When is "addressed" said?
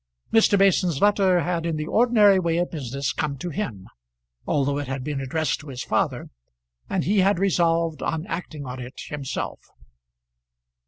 5.21-5.59